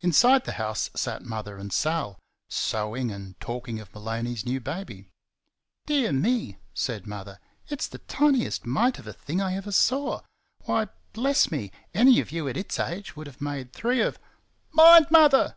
[0.00, 5.06] Inside the house sat Mother and Sal, sewing and talking of Maloney's new baby.
[5.86, 7.38] "Dear me," said Mother;
[7.68, 10.22] "it's the tiniest mite of a thing I ever saw;
[10.64, 14.18] why, bless me, anyone of y' at its age would have made three of"
[14.74, 15.54] "MIND, Mother!"